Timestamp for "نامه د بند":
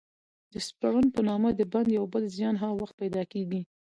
1.27-1.87